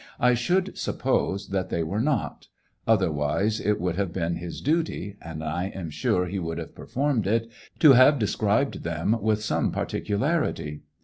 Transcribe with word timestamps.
I 0.19 0.33
should 0.33 0.75
suppose 0.75 1.49
that 1.49 1.69
they 1.69 1.83
were 1.83 2.01
not; 2.01 2.47
otherwise 2.87 3.59
it 3.59 3.79
would 3.79 3.97
have 3.97 4.11
been 4.11 4.37
his 4.37 4.59
duty— 4.59 5.15
and 5.21 5.43
I 5.43 5.65
am 5.75 5.91
sure 5.91 6.25
he 6.25 6.39
would 6.39 6.57
have 6.57 6.73
performed 6.73 7.27
it— 7.27 7.51
to 7.81 7.93
have 7.93 8.17
described 8.17 8.81
them 8.81 9.21
with 9.21 9.43
some 9.43 9.71
particularity. 9.71 10.81